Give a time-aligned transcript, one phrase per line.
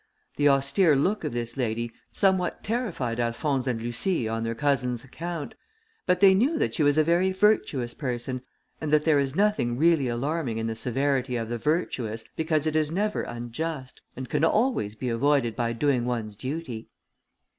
[0.35, 5.53] The austere look of this lady somewhat terrified Alphonse and Lucie, on their cousin's account,
[6.07, 8.41] but they knew that she was a very virtuous person,
[8.81, 12.75] and that there is nothing really alarming in the severity of the virtuous, because it
[12.75, 16.89] is never unjust, and can always be avoided by doing one's duty.